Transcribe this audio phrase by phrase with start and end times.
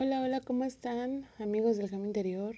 [0.00, 2.54] Hola, hola, ¿cómo están amigos del Camino Interior?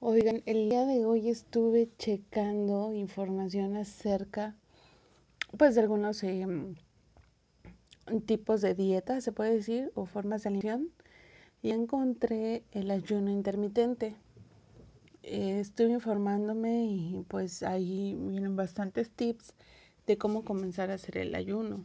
[0.00, 4.56] Oigan, el día de hoy estuve checando información acerca,
[5.56, 6.44] pues, de algunos eh,
[8.26, 10.90] tipos de dieta, se puede decir, o formas de alimentación,
[11.62, 14.16] y encontré el ayuno intermitente.
[15.22, 19.54] Eh, estuve informándome y pues ahí vienen bastantes tips
[20.08, 21.84] de cómo comenzar a hacer el ayuno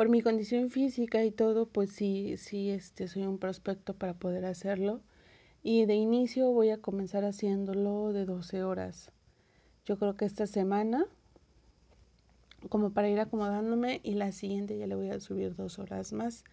[0.00, 4.46] por mi condición física y todo, pues sí, sí, este, soy un prospecto para poder
[4.46, 5.02] hacerlo.
[5.62, 9.12] Y de inicio voy a comenzar haciéndolo de 12 horas.
[9.84, 11.04] Yo creo que esta semana,
[12.70, 16.44] como para ir acomodándome, y la siguiente ya le voy a subir dos horas más.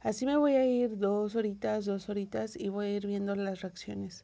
[0.00, 3.60] Así me voy a ir dos horitas, dos horitas y voy a ir viendo las
[3.60, 4.22] reacciones.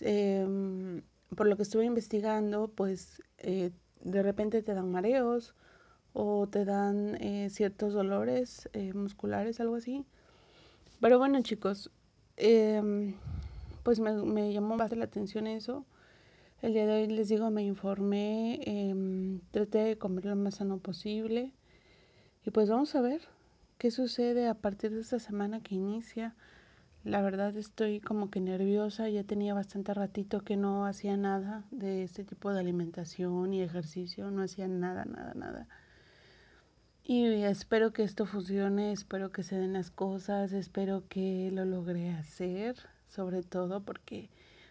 [0.00, 1.02] Em,
[1.36, 3.72] por lo que estuve investigando, pues eh,
[4.02, 5.54] de repente te dan mareos,
[6.12, 10.04] o te dan eh, ciertos dolores eh, musculares, algo así.
[11.00, 11.90] Pero bueno, chicos,
[12.36, 13.14] em,
[13.82, 15.84] pues me, me, llamó bastante la atención eso.
[16.62, 20.78] El día de hoy les digo, me informé, em, traté de comer lo más sano
[20.78, 21.52] posible.
[22.44, 23.22] Y pues vamos a ver
[23.78, 26.34] qué sucede a partir de esta semana que inicia.
[27.04, 32.02] La verdad estoy como que nerviosa, ya tenía bastante ratito que no hacía nada de
[32.02, 35.66] este tipo de alimentación y ejercicio, no hacía nada, nada, nada.
[37.12, 42.10] Y espero que esto funcione, espero que se den las cosas, espero que lo logre
[42.10, 42.76] hacer,
[43.08, 44.30] sobre todo porque,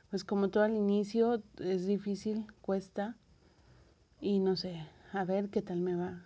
[0.10, 3.18] pues como todo al inicio, es difícil, cuesta.
[4.22, 6.24] Y no sé, a ver qué tal me va.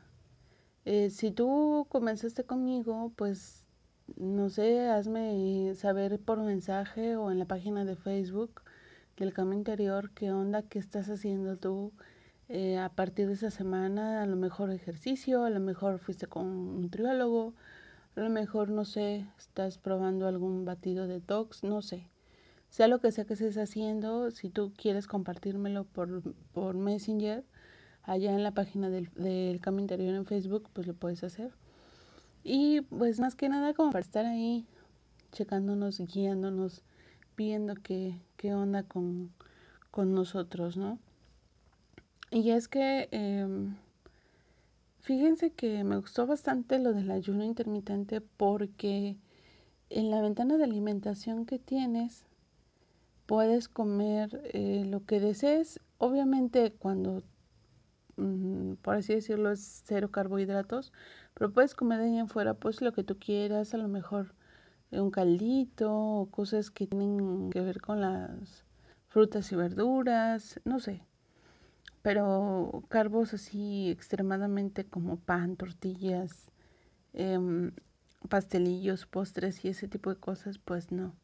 [0.85, 3.65] Eh, si tú comenzaste conmigo, pues,
[4.15, 8.61] no sé, hazme saber por mensaje o en la página de Facebook
[9.17, 11.91] del Camino Interior qué onda, qué estás haciendo tú
[12.55, 16.45] eh, a partir de esa semana, a lo mejor ejercicio, a lo mejor fuiste con
[16.45, 17.55] un nutriólogo,
[18.15, 22.11] a lo mejor, no sé, estás probando algún batido de detox, no sé.
[22.69, 26.21] Sea lo que sea que estés haciendo, si tú quieres compartírmelo por,
[26.53, 27.43] por Messenger,
[28.03, 31.51] allá en la página del, del Interior en Facebook, pues lo puedes hacer.
[32.43, 34.67] Y pues más que nada como para estar ahí,
[35.31, 36.83] checándonos, guiándonos,
[37.35, 39.33] viendo qué, qué onda con,
[39.89, 40.99] con nosotros, ¿no?
[42.33, 43.75] Y es que, em,
[45.01, 49.17] fíjense que me gustó bastante lo del ayuno intermitente porque
[49.91, 52.25] en la ventana de alimentación que tienes
[53.27, 55.79] puedes comer eh, lo que desees.
[55.99, 57.23] Obviamente cuando,
[58.17, 60.91] mm, por así decirlo, es cero carbohidratos,
[61.35, 64.33] pero puedes comer de ahí en fuera pues lo que tú quieras, a lo mejor
[64.91, 68.65] un caldito o cosas que tienen que ver con las
[69.09, 71.03] frutas y verduras, no sé
[72.03, 76.45] pero carbos así extremadamente como pan, tortillas,
[77.13, 77.71] eh,
[78.29, 81.15] pastelillos, postres y ese tipo de cosas, pues no.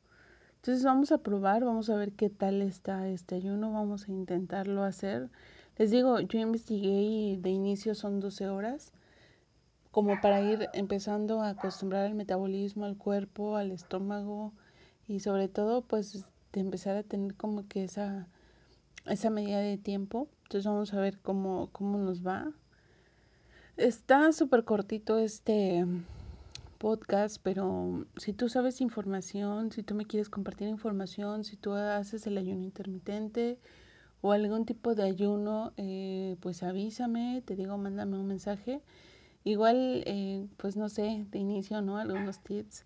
[0.56, 4.84] Entonces vamos a probar, vamos a ver qué tal está este ayuno, vamos a intentarlo
[4.84, 5.30] hacer.
[5.78, 8.94] Les digo, yo investigué y de inicio son 12 horas,
[9.92, 14.54] como para ir empezando a acostumbrar al metabolismo, al cuerpo, al estómago
[15.08, 18.28] y sobre todo pues de empezar a tener como que esa,
[19.06, 22.52] esa medida de tiempo entonces vamos a ver cómo, cómo nos va.
[23.78, 25.86] Está súper cortito este
[26.80, 32.26] podcast, pero si tú sabes información, si tú me quieres compartir información, si tú haces
[32.26, 33.60] el ayuno intermitente
[34.22, 38.82] o algún tipo de ayuno, eh, pues avísame, te digo, mándame un mensaje.
[39.44, 42.00] Igual, eh, pues no sé, de inicio, ¿no?
[42.00, 42.86] Algunos tips.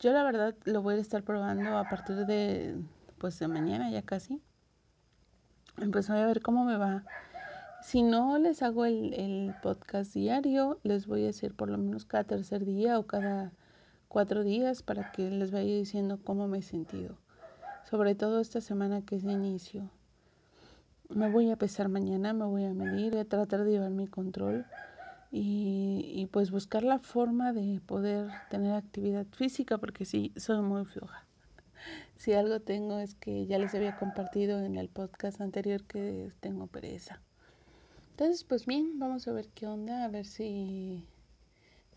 [0.00, 2.76] Yo la verdad lo voy a estar probando a partir de,
[3.18, 4.40] pues de mañana ya casi
[5.92, 7.04] pues a ver cómo me va.
[7.82, 12.04] Si no les hago el, el, podcast diario, les voy a decir por lo menos
[12.04, 13.52] cada tercer día o cada
[14.08, 17.16] cuatro días para que les vaya diciendo cómo me he sentido.
[17.90, 19.90] Sobre todo esta semana que es de inicio.
[21.10, 24.06] Me voy a pesar mañana, me voy a medir, voy a tratar de llevar mi
[24.06, 24.64] control
[25.30, 30.86] y, y pues buscar la forma de poder tener actividad física porque sí, soy muy
[30.86, 31.26] floja.
[32.16, 36.66] Si algo tengo es que ya les había compartido en el podcast anterior que tengo
[36.66, 37.20] pereza.
[38.10, 41.04] Entonces, pues bien, vamos a ver qué onda, a ver si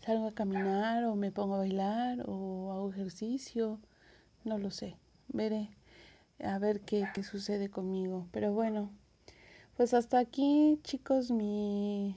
[0.00, 3.78] salgo a caminar o me pongo a bailar o hago ejercicio,
[4.44, 4.96] no lo sé,
[5.28, 5.70] veré
[6.40, 8.26] a ver qué, qué sucede conmigo.
[8.32, 8.90] Pero bueno,
[9.76, 12.16] pues hasta aquí chicos mi,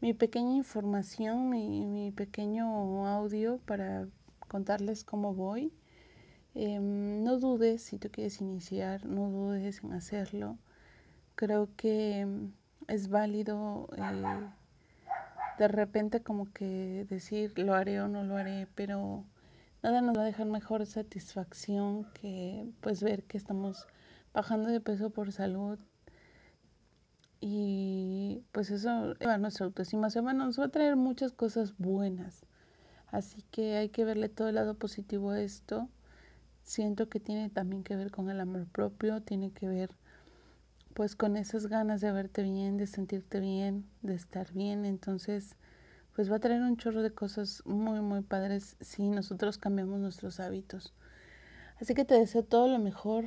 [0.00, 4.08] mi pequeña información, mi, mi pequeño audio para
[4.48, 5.72] contarles cómo voy.
[6.58, 10.56] Eh, no dudes si tú quieres iniciar, no dudes en hacerlo.
[11.34, 12.52] Creo que em,
[12.88, 14.48] es válido eh,
[15.58, 19.24] de repente como que decir lo haré o no lo haré, pero
[19.82, 23.86] nada nos va a dejar mejor satisfacción que pues ver que estamos
[24.32, 25.78] bajando de peso por salud
[27.40, 32.46] y pues eso va nuestra autoestima, se nos va a traer muchas cosas buenas.
[33.08, 35.88] Así que hay que verle todo el lado positivo a esto.
[36.66, 39.90] Siento que tiene también que ver con el amor propio, tiene que ver
[40.94, 44.84] pues con esas ganas de verte bien, de sentirte bien, de estar bien.
[44.84, 45.54] Entonces,
[46.16, 50.40] pues va a traer un chorro de cosas muy, muy padres si nosotros cambiamos nuestros
[50.40, 50.92] hábitos.
[51.80, 53.26] Así que te deseo todo lo mejor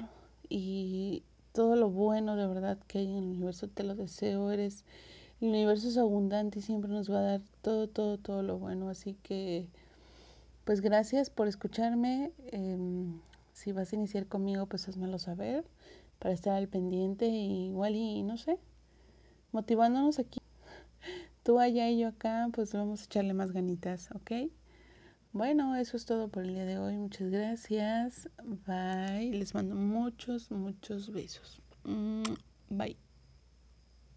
[0.50, 3.70] y todo lo bueno de verdad que hay en el universo.
[3.70, 4.84] Te lo deseo, eres...
[5.40, 8.90] El universo es abundante y siempre nos va a dar todo, todo, todo lo bueno.
[8.90, 9.70] Así que,
[10.70, 12.32] pues gracias por escucharme.
[12.52, 13.20] Em,
[13.54, 15.66] si vas a iniciar conmigo, pues házmelo saber
[16.20, 18.60] para estar al pendiente y igual y no sé,
[19.52, 20.40] motivándonos aquí
[21.42, 24.52] tú allá y yo acá, pues vamos a echarle más ganitas, ¿ok?
[25.34, 26.98] Bueno, eso es todo por el día de hoy.
[26.98, 28.30] Muchas gracias.
[28.68, 29.32] Bye.
[29.32, 31.64] Les mando muchos, muchos besos.
[31.84, 32.22] Mm,
[32.70, 33.09] bye.